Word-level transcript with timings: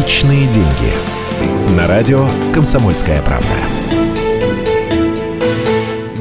Личные 0.00 0.46
деньги. 0.46 1.76
На 1.76 1.86
радио 1.86 2.26
«Комсомольская 2.54 3.20
правда». 3.20 3.46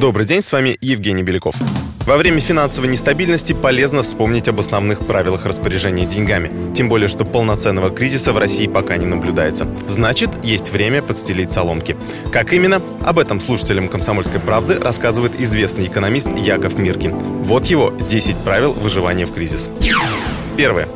Добрый 0.01 0.25
день, 0.25 0.41
с 0.41 0.51
вами 0.51 0.77
Евгений 0.81 1.23
Беляков. 1.23 1.55
Во 2.05 2.17
время 2.17 2.41
финансовой 2.41 2.89
нестабильности 2.89 3.53
полезно 3.53 4.03
вспомнить 4.03 4.49
об 4.49 4.59
основных 4.59 4.99
правилах 5.07 5.45
распоряжения 5.45 6.05
деньгами. 6.05 6.73
Тем 6.73 6.89
более, 6.89 7.07
что 7.07 7.23
полноценного 7.23 7.89
кризиса 7.89 8.33
в 8.33 8.37
России 8.37 8.67
пока 8.67 8.97
не 8.97 9.05
наблюдается. 9.05 9.65
Значит, 9.87 10.29
есть 10.43 10.73
время 10.73 11.01
подстелить 11.01 11.53
соломки. 11.53 11.95
Как 12.33 12.51
именно? 12.51 12.81
Об 13.01 13.17
этом 13.17 13.39
слушателям 13.39 13.87
«Комсомольской 13.87 14.41
правды» 14.41 14.75
рассказывает 14.75 15.39
известный 15.39 15.87
экономист 15.87 16.27
Яков 16.35 16.77
Миркин. 16.77 17.17
Вот 17.43 17.67
его 17.67 17.93
10 18.09 18.35
правил 18.39 18.73
выживания 18.73 19.25
в 19.25 19.31
кризис. 19.31 19.69
Первое. 20.57 20.89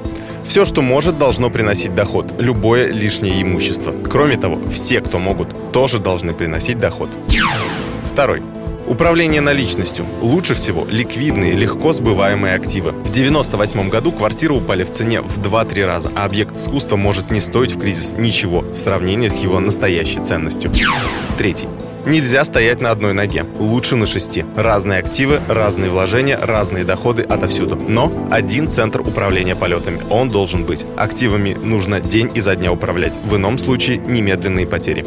Все, 0.46 0.66
что 0.66 0.82
может, 0.82 1.18
должно 1.18 1.50
приносить 1.50 1.96
доход. 1.96 2.34
Любое 2.38 2.92
лишнее 2.92 3.42
имущество. 3.42 3.94
Кроме 4.10 4.38
того, 4.38 4.60
все, 4.72 5.02
кто 5.02 5.20
могут, 5.20 5.72
тоже 5.72 6.00
должны 6.00 6.34
приносить 6.34 6.78
доход. 6.78 7.10
Второй. 8.12 8.42
Управление 8.86 9.40
наличностью. 9.40 10.06
Лучше 10.22 10.56
всего 10.56 10.86
ликвидные, 10.90 11.54
легко 11.54 11.94
сбываемые 11.94 12.56
активы. 12.56 12.92
В 12.92 13.12
98 13.12 13.90
году 13.90 14.12
квартиры 14.12 14.56
упали 14.56 14.84
в 14.84 14.90
цене 14.90 15.22
в 15.22 15.40
2-3 15.40 15.86
раза, 15.86 16.12
а 16.16 16.26
объект 16.26 16.58
искусства 16.58 16.98
может 16.98 17.32
не 17.32 17.40
стоить 17.40 17.76
в 17.76 17.80
кризис 17.80 18.12
ничего 18.12 18.60
в 18.60 18.78
сравнении 18.78 19.30
с 19.30 19.38
его 19.38 19.60
настоящей 19.60 20.22
ценностью. 20.22 20.72
Третий. 21.38 21.70
Нельзя 22.06 22.44
стоять 22.44 22.82
на 22.82 22.92
одной 22.92 23.14
ноге. 23.14 23.46
Лучше 23.60 23.96
на 23.96 24.06
шести. 24.06 24.46
Разные 24.56 25.00
активы, 25.00 25.40
разные 25.48 25.90
вложения, 25.90 26.38
разные 26.38 26.84
доходы 26.84 27.24
отовсюду. 27.24 27.78
Но 27.88 28.12
один 28.30 28.68
центр 28.68 29.00
управления 29.02 29.56
полетами. 29.56 30.02
Он 30.10 30.30
должен 30.30 30.66
быть. 30.66 30.86
Активами 30.98 31.54
нужно 31.54 32.02
день 32.02 32.30
изо 32.34 32.56
дня 32.56 32.74
управлять. 32.74 33.18
В 33.24 33.38
ином 33.38 33.58
случае 33.58 33.98
немедленные 33.98 34.68
потери. 34.68 35.06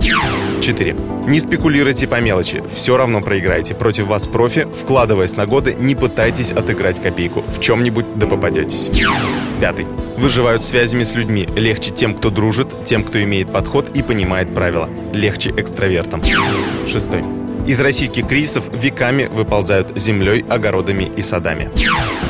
4. 0.63 0.97
Не 1.27 1.41
спекулируйте 1.41 2.07
по 2.07 2.21
мелочи. 2.21 2.63
Все 2.73 2.97
равно 2.97 3.21
проиграете. 3.21 3.75
Против 3.75 4.07
вас 4.07 4.27
профи. 4.27 4.67
Вкладываясь 4.73 5.37
на 5.37 5.47
годы, 5.47 5.75
не 5.79 5.95
пытайтесь 5.95 6.51
отыграть 6.53 7.03
копейку. 7.03 7.43
В 7.43 7.61
чем-нибудь 7.61 8.07
да 8.17 8.27
попадетесь. 8.27 8.91
Пятый. 9.61 9.87
Выживают 10.17 10.65
связями 10.65 11.05
с 11.05 11.15
людьми. 11.15 11.47
Легче 11.57 11.91
тем, 11.91 12.15
кто 12.15 12.31
дружит, 12.31 12.69
тем, 12.85 13.05
кто 13.05 13.23
имеет 13.23 13.53
подход 13.53 13.91
и 13.95 14.03
понимает 14.03 14.55
правила. 14.55 14.89
Легче 15.13 15.53
экстравертам. 15.57 16.23
Шестой. 16.87 17.25
Из 17.67 17.81
российских 17.81 18.29
кризисов 18.29 18.65
веками 18.73 19.25
выползают 19.25 19.99
землей, 19.99 20.45
огородами 20.49 21.11
и 21.17 21.21
садами. 21.21 21.69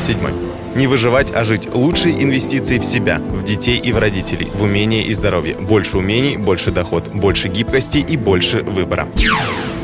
Седьмой. 0.00 0.32
Не 0.74 0.86
выживать, 0.86 1.30
а 1.30 1.44
жить. 1.44 1.68
Лучшие 1.72 2.22
инвестиции 2.22 2.78
в 2.78 2.84
себя, 2.84 3.18
в 3.18 3.44
детей 3.44 3.78
и 3.78 3.92
в 3.92 3.98
родителей, 3.98 4.48
в 4.54 4.62
умение 4.62 5.02
и 5.04 5.12
здоровье. 5.12 5.56
Больше 5.56 5.98
умений, 5.98 6.38
больше 6.38 6.70
доход, 6.70 7.08
больше 7.08 7.48
гибкости 7.48 7.98
и 7.98 8.16
больше 8.16 8.62
выбора. 8.62 9.08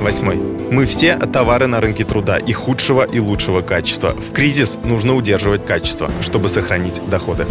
Восьмой. 0.01 0.37
Мы 0.37 0.87
все 0.87 1.17
товары 1.17 1.67
на 1.67 1.81
рынке 1.81 2.05
труда 2.05 2.39
и 2.39 2.53
худшего, 2.53 3.05
и 3.05 3.19
лучшего 3.19 3.61
качества. 3.61 4.13
В 4.13 4.33
кризис 4.33 4.79
нужно 4.85 5.15
удерживать 5.15 5.67
качество, 5.67 6.11
чтобы 6.23 6.49
сохранить 6.49 7.01
доходы. 7.07 7.47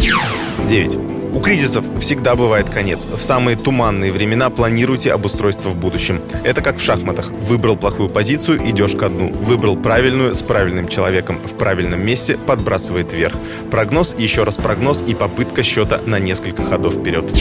Девять. 0.66 0.98
У 1.34 1.40
кризисов 1.40 1.84
всегда 1.98 2.36
бывает 2.36 2.68
конец. 2.68 3.06
В 3.06 3.22
самые 3.22 3.56
туманные 3.56 4.12
времена 4.12 4.50
планируйте 4.50 5.12
обустройство 5.12 5.70
в 5.70 5.76
будущем. 5.76 6.20
Это 6.44 6.60
как 6.60 6.76
в 6.76 6.82
шахматах. 6.82 7.30
Выбрал 7.30 7.76
плохую 7.76 8.10
позицию, 8.10 8.68
идешь 8.68 8.94
ко 8.94 9.08
дну. 9.08 9.32
Выбрал 9.32 9.76
правильную, 9.76 10.34
с 10.34 10.42
правильным 10.42 10.88
человеком 10.88 11.38
в 11.42 11.56
правильном 11.56 12.04
месте, 12.04 12.36
подбрасывает 12.36 13.12
вверх. 13.14 13.34
Прогноз, 13.70 14.14
еще 14.18 14.44
раз 14.44 14.56
прогноз 14.56 15.02
и 15.06 15.14
попытка 15.14 15.62
счета 15.62 16.02
на 16.04 16.18
несколько 16.18 16.64
ходов 16.64 16.96
вперед. 16.96 17.32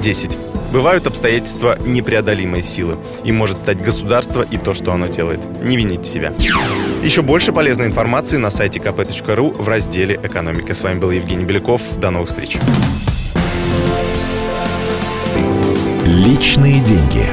10. 0.00 0.38
Бывают 0.72 1.06
обстоятельства 1.06 1.78
непреодолимой 1.84 2.62
силы. 2.62 2.96
И 3.24 3.32
может 3.32 3.58
стать 3.58 3.82
государство 3.82 4.42
и 4.42 4.56
то, 4.56 4.72
что 4.72 4.92
оно 4.92 5.06
делает. 5.06 5.40
Не 5.62 5.76
вините 5.76 6.04
себя. 6.04 6.32
Еще 7.02 7.22
больше 7.22 7.52
полезной 7.52 7.86
информации 7.86 8.38
на 8.38 8.50
сайте 8.50 8.78
kp.ru 8.78 9.62
в 9.62 9.68
разделе 9.68 10.18
«Экономика». 10.22 10.72
С 10.74 10.82
вами 10.82 10.98
был 10.98 11.10
Евгений 11.10 11.44
Беляков. 11.44 11.82
До 11.98 12.10
новых 12.10 12.28
встреч. 12.28 12.58
Личные 16.10 16.80
деньги. 16.80 17.30